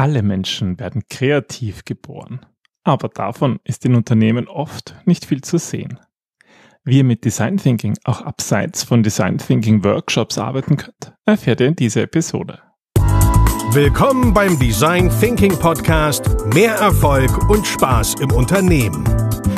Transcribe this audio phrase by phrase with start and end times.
[0.00, 2.40] Alle Menschen werden kreativ geboren,
[2.84, 6.00] aber davon ist in Unternehmen oft nicht viel zu sehen.
[6.84, 11.66] Wie ihr mit Design Thinking auch abseits von Design Thinking Workshops arbeiten könnt, erfährt ihr
[11.66, 12.60] in dieser Episode.
[13.72, 19.04] Willkommen beim Design Thinking Podcast Mehr Erfolg und Spaß im Unternehmen.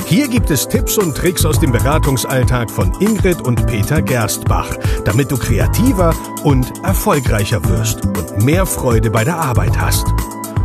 [0.06, 5.30] Hier gibt es Tipps und Tricks aus dem Beratungsalltag von Ingrid und Peter Gerstbach, damit
[5.30, 6.12] du kreativer
[6.42, 10.12] und erfolgreicher wirst und mehr Freude bei der Arbeit hast.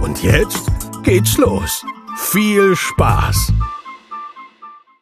[0.01, 0.69] Und jetzt
[1.03, 1.85] geht's los.
[2.17, 3.53] Viel Spaß!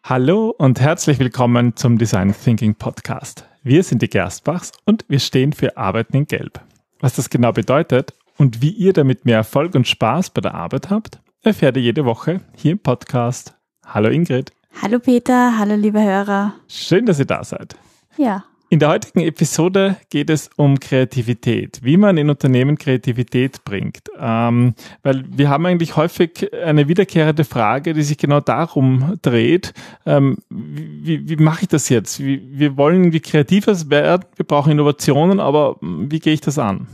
[0.04, 3.46] Hallo und herzlich willkommen zum Design Thinking Podcast.
[3.64, 6.62] Wir sind die Gerstbachs und wir stehen für Arbeiten in Gelb.
[7.00, 10.90] Was das genau bedeutet und wie ihr damit mehr Erfolg und Spaß bei der Arbeit
[10.90, 13.55] habt, erfährt ihr jede Woche hier im Podcast.
[13.86, 14.52] Hallo Ingrid.
[14.82, 16.54] Hallo Peter, hallo liebe Hörer.
[16.68, 17.76] Schön, dass ihr da seid.
[18.18, 18.46] Ja.
[18.70, 24.10] In der heutigen Episode geht es um Kreativität, wie man in Unternehmen Kreativität bringt.
[24.20, 29.74] Ähm, weil wir haben eigentlich häufig eine wiederkehrende Frage, die sich genau darum dreht,
[30.08, 32.20] ähm, wie, wie mache ich das jetzt?
[32.20, 36.88] Wie, wir wollen irgendwie kreativer werden, wir brauchen Innovationen, aber wie gehe ich das an?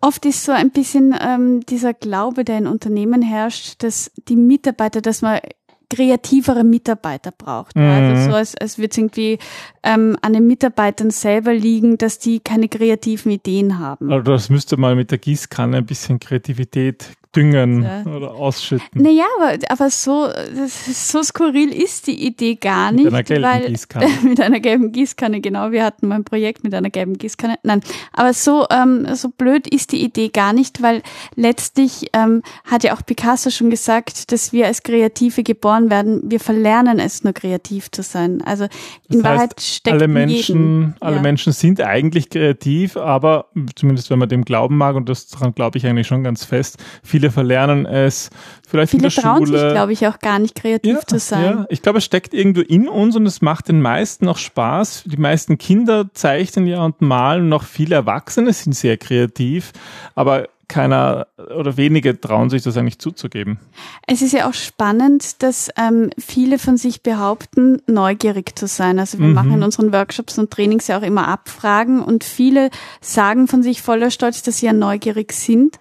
[0.00, 5.00] Oft ist so ein bisschen ähm, dieser Glaube, der in Unternehmen herrscht, dass die Mitarbeiter,
[5.00, 5.40] dass man
[5.88, 7.76] kreativere Mitarbeiter braucht.
[7.76, 7.82] Mhm.
[7.82, 9.38] Also so als, als würde es irgendwie
[9.82, 14.10] ähm, an den Mitarbeitern selber liegen, dass die keine kreativen Ideen haben.
[14.10, 18.04] Also das müsste mal mit der Gießkanne ein bisschen Kreativität düngen ja.
[18.10, 19.02] oder ausschütten.
[19.02, 20.28] Naja, aber, aber so,
[20.64, 23.04] so skurril ist die Idee gar nicht.
[23.04, 24.08] Mit einer gelben weil, Gießkanne.
[24.22, 25.70] mit einer gelben Gießkanne, genau.
[25.70, 27.56] Wir hatten mal ein Projekt mit einer gelben Gießkanne.
[27.62, 27.80] Nein,
[28.12, 31.02] aber so, ähm, so blöd ist die Idee gar nicht, weil
[31.34, 36.22] letztlich ähm, hat ja auch Picasso schon gesagt, dass wir als Kreative geboren werden.
[36.24, 38.42] Wir verlernen es nur kreativ zu sein.
[38.42, 38.64] Also
[39.08, 41.22] in das Wahrheit heißt, steckt alle Menschen, jedem, alle ja.
[41.22, 45.78] Menschen sind eigentlich kreativ, aber zumindest wenn man dem glauben mag, und das daran glaube
[45.78, 48.30] ich eigentlich schon ganz fest, viele viele verlernen es
[48.68, 51.44] vielleicht viele trauen sich, glaube ich, auch gar nicht kreativ ja, zu sein.
[51.44, 51.66] Ja.
[51.68, 55.04] Ich glaube, es steckt irgendwo in uns und es macht den meisten auch Spaß.
[55.06, 59.72] Die meisten Kinder zeichnen ja und malen, noch viele Erwachsene sind sehr kreativ,
[60.14, 63.58] aber keiner oder wenige trauen sich das eigentlich zuzugeben.
[64.06, 68.98] Es ist ja auch spannend, dass ähm, viele von sich behaupten, neugierig zu sein.
[68.98, 69.34] Also wir mhm.
[69.34, 72.70] machen in unseren Workshops und Trainings ja auch immer Abfragen und viele
[73.00, 75.78] sagen von sich voller Stolz, dass sie ja neugierig sind.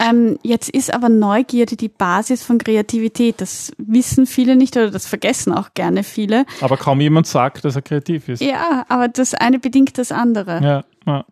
[0.00, 3.40] Ähm, jetzt ist aber Neugierde die Basis von Kreativität.
[3.40, 6.46] Das wissen viele nicht oder das vergessen auch gerne viele.
[6.60, 8.40] Aber kaum jemand sagt, dass er kreativ ist.
[8.40, 10.60] Ja, aber das eine bedingt das andere.
[10.62, 11.24] Ja, ja.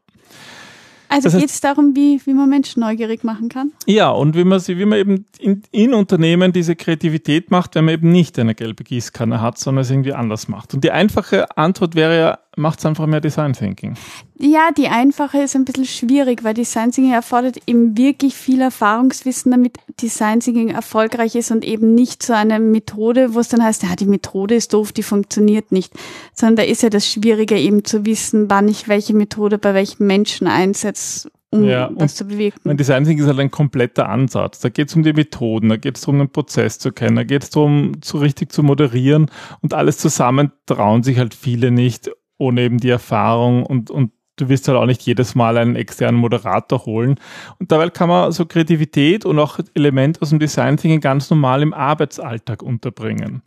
[1.08, 3.72] Also geht es darum, wie, wie man Menschen neugierig machen kann?
[3.86, 7.84] Ja, und wie man, sie, wie man eben in, in Unternehmen diese Kreativität macht, wenn
[7.84, 10.74] man eben nicht eine gelbe Gießkanne hat, sondern es irgendwie anders macht.
[10.74, 13.94] Und die einfache Antwort wäre ja, macht es einfach mehr Design Thinking.
[14.38, 19.52] Ja, die einfache ist ein bisschen schwierig, weil Design Thinking erfordert eben wirklich viel Erfahrungswissen,
[19.52, 23.82] damit Design Thinking erfolgreich ist und eben nicht so eine Methode, wo es dann heißt,
[23.82, 25.92] ja, die Methode ist doof, die funktioniert nicht,
[26.32, 30.06] sondern da ist ja das Schwierige eben zu wissen, wann ich welche Methode bei welchen
[30.06, 32.60] Menschen einsetze, um ja, was zu bewirken.
[32.64, 34.60] Mein Design Thinking ist halt ein kompletter Ansatz.
[34.60, 37.24] Da geht es um die Methoden, da geht es darum, den Prozess zu kennen, da
[37.24, 39.30] geht es darum, zu richtig zu moderieren
[39.60, 44.48] und alles zusammen trauen sich halt viele nicht ohne eben die Erfahrung und, und du
[44.48, 47.18] wirst halt auch nicht jedes Mal einen externen Moderator holen.
[47.58, 51.62] Und dabei kann man so Kreativität und auch Elemente aus dem Design Thinking ganz normal
[51.62, 53.42] im Arbeitsalltag unterbringen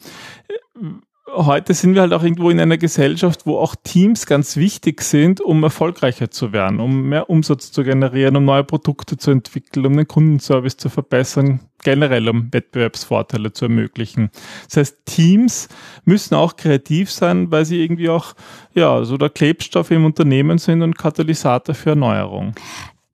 [1.36, 5.42] heute sind wir halt auch irgendwo in einer Gesellschaft, wo auch Teams ganz wichtig sind,
[5.42, 9.96] um erfolgreicher zu werden, um mehr Umsatz zu generieren, um neue Produkte zu entwickeln, um
[9.96, 14.30] den Kundenservice zu verbessern, generell um Wettbewerbsvorteile zu ermöglichen.
[14.66, 15.70] Das heißt, Teams
[16.06, 18.34] müssen auch kreativ sein, weil sie irgendwie auch,
[18.74, 22.54] ja, so der Klebstoff im Unternehmen sind und Katalysator für Erneuerung.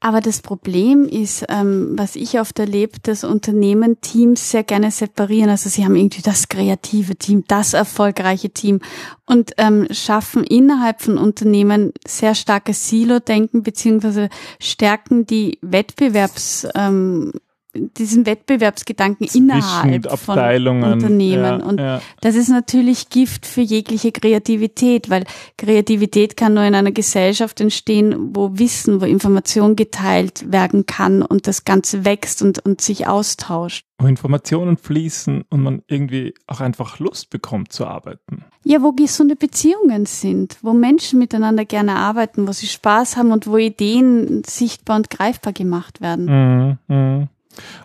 [0.05, 5.49] Aber das Problem ist, ähm, was ich oft erlebe, dass Unternehmen Teams sehr gerne separieren.
[5.49, 8.81] Also sie haben irgendwie das kreative Team, das erfolgreiche Team
[9.25, 14.29] und ähm, schaffen innerhalb von Unternehmen sehr starkes Silo-Denken beziehungsweise
[14.59, 17.31] stärken die Wettbewerbs ähm,
[17.75, 20.37] diesen Wettbewerbsgedanken Zwischen innerhalb von
[20.67, 21.59] Unternehmen.
[21.59, 22.01] Ja, und ja.
[22.21, 25.25] das ist natürlich Gift für jegliche Kreativität, weil
[25.57, 31.47] Kreativität kann nur in einer Gesellschaft entstehen, wo Wissen, wo Information geteilt werden kann und
[31.47, 33.85] das Ganze wächst und, und sich austauscht.
[33.97, 38.43] Wo Informationen fließen und man irgendwie auch einfach Lust bekommt zu arbeiten.
[38.65, 43.47] Ja, wo gesunde Beziehungen sind, wo Menschen miteinander gerne arbeiten, wo sie Spaß haben und
[43.47, 46.25] wo Ideen sichtbar und greifbar gemacht werden.
[46.25, 47.27] Mhm, mh.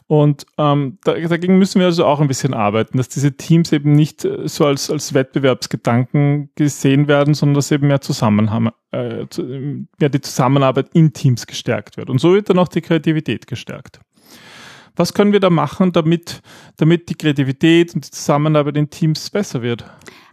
[0.06, 4.24] Und ähm, dagegen müssen wir also auch ein bisschen arbeiten, dass diese Teams eben nicht
[4.24, 9.26] äh, so als, als Wettbewerbsgedanken gesehen werden, sondern dass eben mehr Zusammenhang, äh,
[9.98, 12.10] mehr die Zusammenarbeit in Teams gestärkt wird.
[12.10, 14.00] Und so wird dann auch die Kreativität gestärkt.
[14.96, 16.42] was können wir da machen, damit,
[16.76, 19.84] damit die Kreativität und die Zusammenarbeit in Teams besser wird?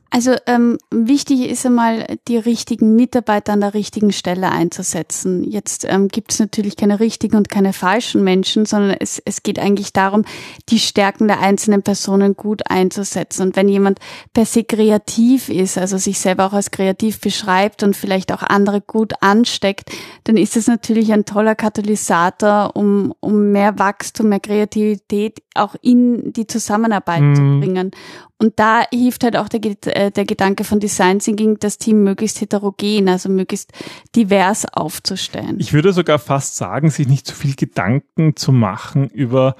[0.09, 5.43] Also ähm, wichtig ist einmal, die richtigen Mitarbeiter an der richtigen Stelle einzusetzen.
[5.43, 9.59] Jetzt ähm, gibt es natürlich keine richtigen und keine falschen Menschen, sondern es, es geht
[9.59, 10.23] eigentlich darum,
[10.69, 13.41] die Stärken der einzelnen Personen gut einzusetzen.
[13.47, 13.99] Und wenn jemand
[14.33, 18.79] per se kreativ ist, also sich selber auch als kreativ beschreibt und vielleicht auch andere
[18.79, 19.91] gut ansteckt,
[20.23, 26.31] dann ist es natürlich ein toller Katalysator, um, um mehr Wachstum, mehr Kreativität auch in
[26.33, 27.35] die Zusammenarbeit mhm.
[27.35, 27.91] zu bringen.
[28.39, 32.39] Und da hilft halt auch der, äh, der Gedanke von Design Thinking, das Team möglichst
[32.39, 33.71] heterogen, also möglichst
[34.15, 35.59] divers aufzustellen.
[35.59, 39.55] Ich würde sogar fast sagen, sich nicht zu viel Gedanken zu machen über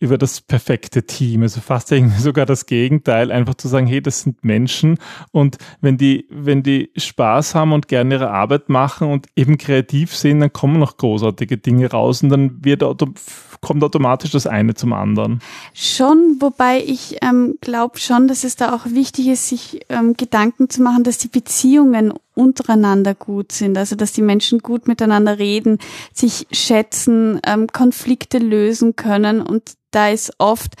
[0.00, 1.42] über das perfekte Team.
[1.42, 4.98] Also fast irgendwie sogar das Gegenteil, einfach zu sagen, hey, das sind Menschen
[5.30, 10.16] und wenn die, wenn die Spaß haben und gerne ihre Arbeit machen und eben kreativ
[10.16, 13.12] sind, dann kommen noch großartige Dinge raus und dann wird auto,
[13.60, 15.40] kommt automatisch das eine zum anderen.
[15.74, 20.70] Schon, wobei ich ähm, glaube schon, dass es da auch wichtig ist, sich ähm, Gedanken
[20.70, 25.78] zu machen, dass die Beziehungen untereinander gut sind, also dass die Menschen gut miteinander reden,
[26.14, 30.74] sich schätzen, ähm, Konflikte lösen können und da ist oft,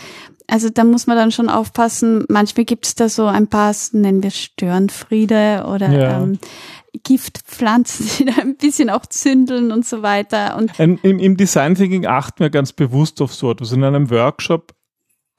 [0.46, 4.22] also da muss man dann schon aufpassen, manchmal gibt es da so ein paar, nennen
[4.22, 6.22] wir Störenfriede oder ja.
[6.22, 6.38] ähm,
[7.02, 10.56] Giftpflanzen, die da ein bisschen auch zündeln und so weiter.
[10.56, 13.72] Und Im, Im Design Thinking achten wir ganz bewusst auf so etwas.
[13.72, 14.74] In einem Workshop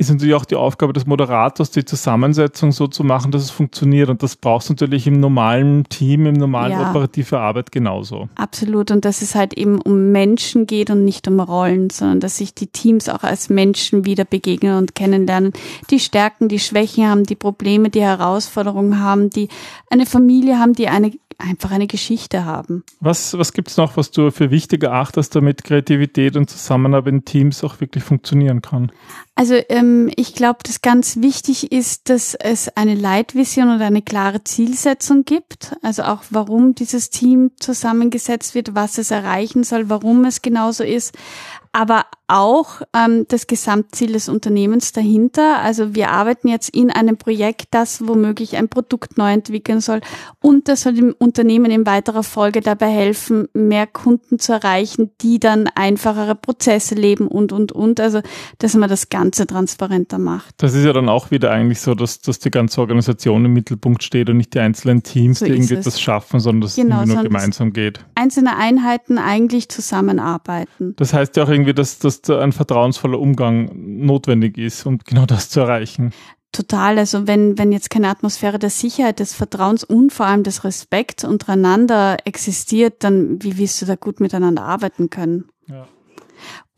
[0.01, 4.09] ist natürlich auch die Aufgabe des Moderators, die Zusammensetzung so zu machen, dass es funktioniert.
[4.09, 8.27] Und das brauchst du natürlich im normalen Team, im normalen ja, operative Arbeit genauso.
[8.33, 8.89] Absolut.
[8.89, 12.56] Und dass es halt eben um Menschen geht und nicht um Rollen, sondern dass sich
[12.56, 15.53] die Teams auch als Menschen wieder begegnen und kennenlernen,
[15.92, 19.50] die Stärken, die Schwächen haben, die Probleme, die Herausforderungen haben, die
[19.92, 22.83] eine Familie haben, die eine einfach eine Geschichte haben.
[22.99, 27.25] Was, was gibt es noch, was du für wichtig erachtest, damit Kreativität und Zusammenarbeit in
[27.25, 28.91] Teams auch wirklich funktionieren kann?
[29.35, 34.43] Also ähm, ich glaube, dass ganz wichtig ist, dass es eine Leitvision und eine klare
[34.43, 35.75] Zielsetzung gibt.
[35.81, 41.17] Also auch warum dieses Team zusammengesetzt wird, was es erreichen soll, warum es genauso ist
[41.73, 45.59] aber auch ähm, das Gesamtziel des Unternehmens dahinter.
[45.59, 50.01] Also wir arbeiten jetzt in einem Projekt, das womöglich ein Produkt neu entwickeln soll
[50.39, 55.39] und das soll dem Unternehmen in weiterer Folge dabei helfen, mehr Kunden zu erreichen, die
[55.39, 58.00] dann einfachere Prozesse leben und, und, und.
[58.00, 58.21] Also,
[58.59, 60.56] dass man das Ganze transparenter macht.
[60.57, 64.03] Das ist ja dann auch wieder eigentlich so, dass, dass die ganze Organisation im Mittelpunkt
[64.03, 65.85] steht und nicht die einzelnen Teams, so die irgendwie es.
[65.85, 68.00] das schaffen, sondern dass genau, es nur gemeinsam geht.
[68.15, 70.95] Einzelne Einheiten eigentlich zusammenarbeiten.
[70.95, 75.50] Das heißt ja auch irgendwie, dass, dass ein vertrauensvoller Umgang notwendig ist, um genau das
[75.50, 76.12] zu erreichen.
[76.52, 76.98] Total.
[76.98, 81.24] Also wenn, wenn jetzt keine Atmosphäre der Sicherheit, des Vertrauens und vor allem des Respekts
[81.24, 85.46] untereinander existiert, dann wie willst du da gut miteinander arbeiten können?
[85.68, 85.88] Ja.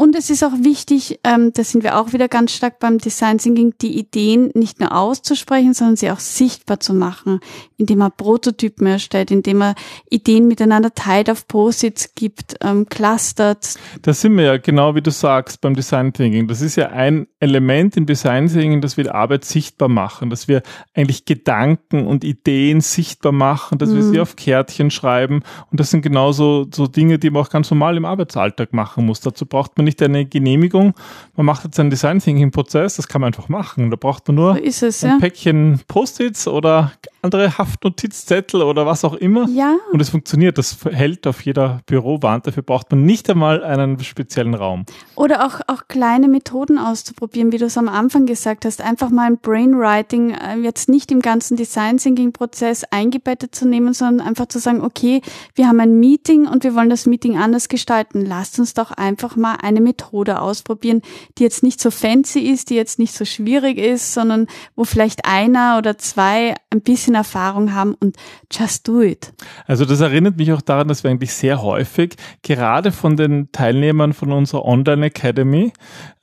[0.03, 3.37] Und es ist auch wichtig, ähm, da sind wir auch wieder ganz stark beim Design
[3.37, 7.39] Thinking, die Ideen nicht nur auszusprechen, sondern sie auch sichtbar zu machen,
[7.77, 9.75] indem man Prototypen erstellt, indem man
[10.09, 13.75] Ideen miteinander teilt, auf Posits gibt, ähm, clustert.
[14.01, 16.49] Da sind wir ja genau wie du sagst beim Design Thinking.
[16.49, 20.49] Das ist ja ein Element im Design Thinking, dass wir die Arbeit sichtbar machen, dass
[20.49, 20.63] wir
[20.93, 23.95] eigentlich Gedanken und Ideen sichtbar machen, dass mhm.
[23.95, 25.43] wir sie auf Kärtchen schreiben.
[25.71, 29.21] Und das sind genauso so Dinge, die man auch ganz normal im Arbeitsalltag machen muss.
[29.21, 30.93] Dazu braucht man nicht eine Genehmigung.
[31.35, 33.91] Man macht jetzt einen Design Thinking Prozess, das kann man einfach machen.
[33.91, 35.17] Da braucht man nur so es, ein ja.
[35.19, 36.91] Päckchen Post-its oder
[37.23, 39.47] andere Haftnotizzettel oder was auch immer.
[39.49, 39.77] Ja.
[39.91, 40.57] Und es funktioniert.
[40.57, 42.45] Das hält auf jeder Bürowand.
[42.47, 44.85] Dafür braucht man nicht einmal einen speziellen Raum.
[45.15, 48.81] Oder auch, auch kleine Methoden auszuprobieren, wie du es am Anfang gesagt hast.
[48.81, 53.93] Einfach mal ein Brainwriting äh, jetzt nicht im ganzen Design Thinking Prozess eingebettet zu nehmen,
[53.93, 55.21] sondern einfach zu sagen, okay,
[55.55, 58.25] wir haben ein Meeting und wir wollen das Meeting anders gestalten.
[58.25, 61.01] Lasst uns doch einfach mal eine Methode ausprobieren,
[61.37, 65.25] die jetzt nicht so fancy ist, die jetzt nicht so schwierig ist, sondern wo vielleicht
[65.25, 68.17] einer oder zwei ein bisschen bisschen Erfahrung haben und
[68.51, 69.33] just do it.
[69.67, 74.13] Also das erinnert mich auch daran, dass wir eigentlich sehr häufig, gerade von den Teilnehmern
[74.13, 75.71] von unserer Online Academy,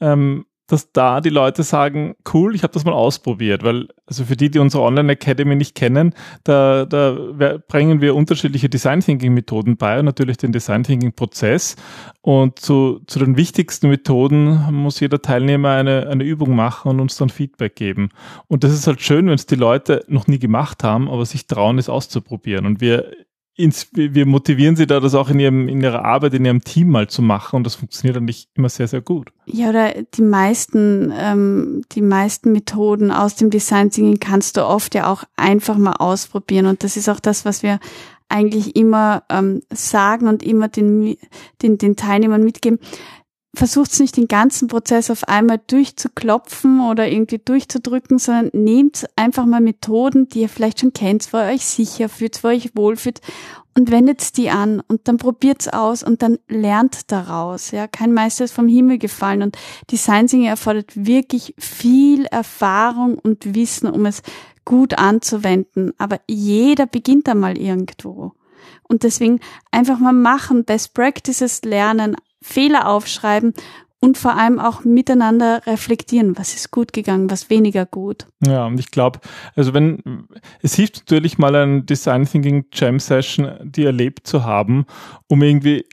[0.01, 4.37] ähm, dass da die Leute sagen, cool, ich habe das mal ausprobiert, weil also für
[4.37, 9.77] die, die unsere Online Academy nicht kennen, da, da bringen wir unterschiedliche Design Thinking Methoden
[9.77, 11.77] bei und natürlich den Design Thinking Prozess
[12.23, 17.17] und zu, zu den wichtigsten Methoden muss jeder Teilnehmer eine, eine Übung machen und uns
[17.17, 18.11] dann Feedback geben.
[18.49, 21.47] Und das ist halt schön, wenn es die Leute noch nie gemacht haben, aber sich
[21.47, 22.67] trauen, es auszuprobieren.
[22.67, 23.13] Und wir
[23.93, 27.09] wir motivieren sie da, das auch in, ihrem, in ihrer Arbeit, in ihrem Team mal
[27.09, 29.31] zu machen und das funktioniert nicht immer sehr, sehr gut.
[29.47, 34.95] Ja, oder die meisten, ähm, die meisten Methoden aus dem Design Thinking kannst du oft
[34.95, 37.79] ja auch einfach mal ausprobieren und das ist auch das, was wir
[38.29, 41.17] eigentlich immer ähm, sagen und immer den,
[41.63, 42.79] den, den Teilnehmern mitgeben
[43.55, 49.61] versucht nicht den ganzen Prozess auf einmal durchzuklopfen oder irgendwie durchzudrücken, sondern nehmt einfach mal
[49.61, 53.21] Methoden, die ihr vielleicht schon kennt, wo ihr euch sicher fühlt, wo ihr euch wohlfühlt
[53.77, 57.71] und wendet die an und dann probiert's aus und dann lernt daraus.
[57.71, 59.57] Ja, kein Meister ist vom Himmel gefallen und
[59.91, 64.23] Design Thinking erfordert wirklich viel Erfahrung und Wissen, um es
[64.65, 65.93] gut anzuwenden.
[65.99, 68.33] Aber jeder beginnt einmal irgendwo.
[68.89, 69.41] Und deswegen
[69.71, 73.55] einfach mal machen, Best Practices lernen, Fehler aufschreiben
[74.01, 78.27] und vor allem auch miteinander reflektieren, was ist gut gegangen, was weniger gut.
[78.47, 79.21] Ja, und ich glaube,
[79.55, 80.27] also wenn,
[80.63, 84.87] es hilft natürlich mal ein Design Thinking Jam Session, die erlebt zu haben,
[85.29, 85.85] um irgendwie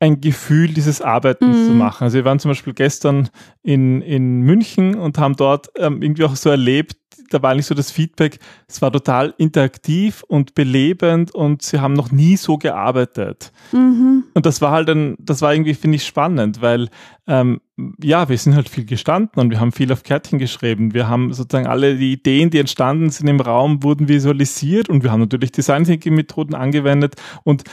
[0.00, 1.66] ein Gefühl dieses Arbeitens mhm.
[1.66, 2.04] zu machen.
[2.04, 3.30] Also wir waren zum Beispiel gestern
[3.62, 6.96] in, in München und haben dort ähm, irgendwie auch so erlebt,
[7.30, 11.94] da war nicht so das Feedback, es war total interaktiv und belebend und sie haben
[11.94, 13.52] noch nie so gearbeitet.
[13.72, 14.24] Mhm.
[14.34, 16.88] Und das war halt ein, das war irgendwie, finde ich, spannend, weil
[17.26, 17.60] ähm,
[18.02, 20.94] ja, wir sind halt viel gestanden und wir haben viel auf Kärtchen geschrieben.
[20.94, 25.10] Wir haben sozusagen alle die Ideen, die entstanden sind im Raum, wurden visualisiert und wir
[25.10, 27.64] haben natürlich Design Thinking Methoden angewendet und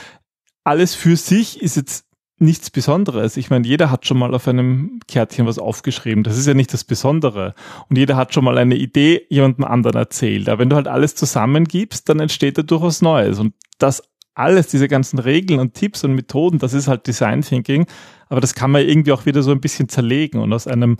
[0.64, 2.06] alles für sich ist jetzt
[2.42, 3.36] nichts Besonderes.
[3.36, 6.24] Ich meine, jeder hat schon mal auf einem Kärtchen was aufgeschrieben.
[6.24, 7.54] Das ist ja nicht das Besondere.
[7.88, 10.48] Und jeder hat schon mal eine Idee jemandem anderen erzählt.
[10.48, 13.38] Aber wenn du halt alles zusammengibst, dann entsteht da durchaus Neues.
[13.38, 14.02] Und das
[14.34, 17.86] alles, diese ganzen Regeln und Tipps und Methoden, das ist halt Design Thinking.
[18.28, 20.96] Aber das kann man irgendwie auch wieder so ein bisschen zerlegen und aus einem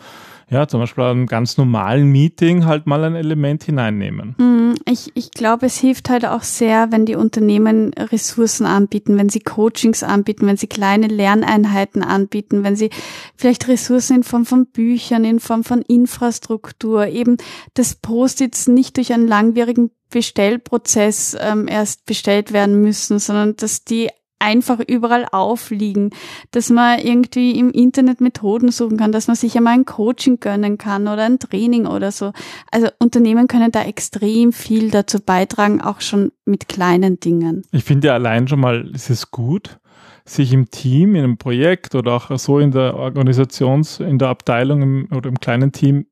[0.52, 4.34] ja, zum Beispiel einem ganz normalen Meeting halt mal ein Element hineinnehmen.
[4.38, 4.74] Mhm.
[4.84, 9.40] Ich, ich glaube, es hilft halt auch sehr, wenn die Unternehmen Ressourcen anbieten, wenn sie
[9.40, 12.90] Coachings anbieten, wenn sie kleine Lerneinheiten anbieten, wenn sie
[13.34, 17.38] vielleicht Ressourcen in Form von Büchern, in Form von Infrastruktur, eben
[17.72, 24.10] das Post-its nicht durch einen langwierigen Bestellprozess ähm, erst bestellt werden müssen, sondern dass die
[24.42, 26.10] einfach überall aufliegen,
[26.50, 30.78] dass man irgendwie im Internet Methoden suchen kann, dass man sich einmal ein Coaching gönnen
[30.78, 32.32] kann oder ein Training oder so.
[32.70, 37.62] Also Unternehmen können da extrem viel dazu beitragen, auch schon mit kleinen Dingen.
[37.70, 39.78] Ich finde ja allein schon mal, ist es gut,
[40.24, 44.82] sich im Team, in einem Projekt oder auch so in der Organisations-, in der Abteilung
[44.82, 46.06] im, oder im kleinen Team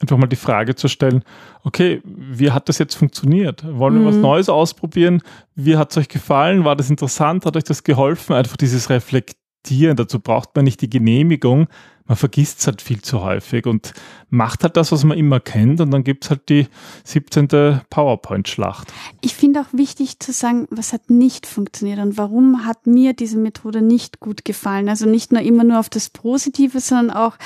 [0.00, 1.24] einfach mal die Frage zu stellen,
[1.62, 3.64] okay, wie hat das jetzt funktioniert?
[3.64, 4.06] Wollen wir mhm.
[4.06, 5.22] was Neues ausprobieren?
[5.54, 6.64] Wie hat es euch gefallen?
[6.64, 7.46] War das interessant?
[7.46, 8.34] Hat euch das geholfen?
[8.34, 11.68] Einfach dieses Reflektieren, dazu braucht man nicht die Genehmigung.
[12.06, 13.94] Man vergisst es halt viel zu häufig und
[14.28, 16.66] macht halt das, was man immer kennt und dann gibt es halt die
[17.04, 17.80] 17.
[17.88, 18.92] PowerPoint-Schlacht.
[19.22, 23.38] Ich finde auch wichtig zu sagen, was hat nicht funktioniert und warum hat mir diese
[23.38, 24.90] Methode nicht gut gefallen.
[24.90, 27.38] Also nicht nur immer nur auf das Positive, sondern auch,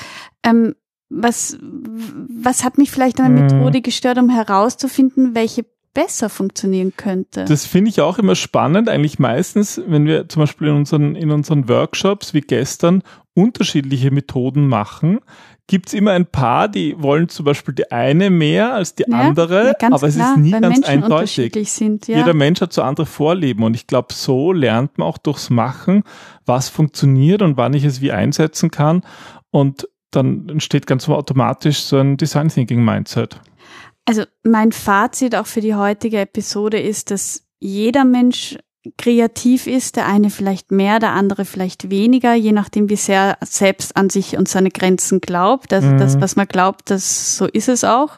[0.43, 0.75] ähm,
[1.09, 3.57] was, was hat mich vielleicht an der mhm.
[3.57, 7.45] Methode gestört, um herauszufinden, welche besser funktionieren könnte.
[7.45, 11.31] Das finde ich auch immer spannend, eigentlich meistens, wenn wir zum Beispiel in unseren, in
[11.31, 13.01] unseren Workshops wie gestern
[13.33, 15.19] unterschiedliche Methoden machen,
[15.67, 19.17] gibt es immer ein paar, die wollen zum Beispiel die eine mehr als die ja,
[19.17, 21.71] andere, ja, aber es klar, ist nie ganz Menschen eindeutig.
[21.71, 22.17] Sind, ja.
[22.17, 26.03] Jeder Mensch hat so andere Vorlieben und ich glaube, so lernt man auch durchs Machen,
[26.45, 29.01] was funktioniert und wann ich es wie einsetzen kann.
[29.51, 33.39] Und dann entsteht ganz automatisch so ein Design Thinking Mindset.
[34.05, 38.57] Also mein Fazit auch für die heutige Episode ist, dass jeder Mensch
[38.97, 43.45] kreativ ist, der eine vielleicht mehr, der andere vielleicht weniger, je nachdem, wie sehr er
[43.45, 45.73] selbst an sich und seine Grenzen glaubt.
[45.73, 45.97] Also mhm.
[45.97, 48.17] das, was man glaubt, das so ist es auch.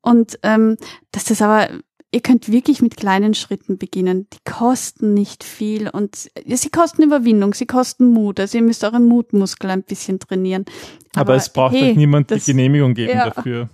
[0.00, 0.76] Und ähm,
[1.10, 1.68] dass das aber
[2.10, 4.26] ihr könnt wirklich mit kleinen Schritten beginnen.
[4.32, 8.40] Die kosten nicht viel und sie kosten Überwindung, sie kosten Mut.
[8.40, 10.64] Also ihr müsst euren Mutmuskel ein bisschen trainieren.
[11.14, 13.68] Aber, Aber es braucht hey, euch niemand das, die Genehmigung geben ja, dafür.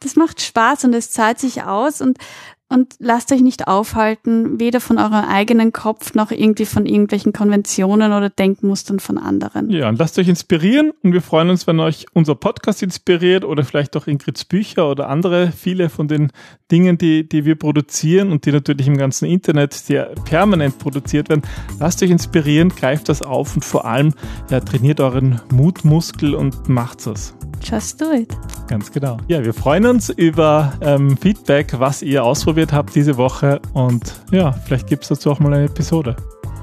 [0.00, 2.18] Das macht Spaß und es zahlt sich aus und
[2.68, 8.12] und lasst euch nicht aufhalten, weder von eurem eigenen Kopf noch irgendwie von irgendwelchen Konventionen
[8.12, 9.70] oder Denkmustern von anderen.
[9.70, 13.64] Ja, und lasst euch inspirieren und wir freuen uns, wenn euch unser Podcast inspiriert oder
[13.64, 16.32] vielleicht auch Ingrids Bücher oder andere, viele von den
[16.72, 21.42] Dingen, die, die wir produzieren und die natürlich im ganzen Internet sehr permanent produziert werden.
[21.78, 24.12] Lasst euch inspirieren, greift das auf und vor allem
[24.50, 27.34] ja, trainiert euren Mutmuskel und macht es.
[27.62, 28.28] Just do it.
[28.68, 29.16] Ganz genau.
[29.28, 32.24] Ja, wir freuen uns über ähm, Feedback, was ihr
[32.56, 36.16] ausprobiert habt diese Woche und ja, vielleicht gibt es dazu auch mal eine Episode.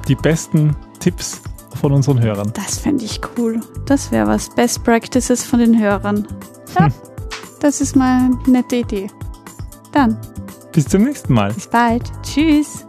[0.08, 1.40] Die besten Tipps
[1.80, 2.52] von unseren Hörern.
[2.56, 3.60] Das fände ich cool.
[3.86, 4.50] Das wäre was.
[4.50, 6.28] Best Practices von den Hörern.
[6.80, 6.94] Ja, hm.
[7.60, 9.08] das ist mal eine nette Idee.
[9.92, 10.18] Dann.
[10.72, 11.54] Bis zum nächsten Mal.
[11.54, 12.12] Bis bald.
[12.24, 12.88] Tschüss.